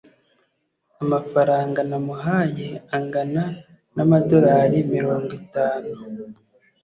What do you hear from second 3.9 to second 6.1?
n'amadolari mirongo itanu,